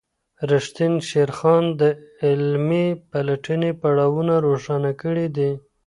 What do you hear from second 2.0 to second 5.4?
علمي پلټني پړاوونه روښانه کړي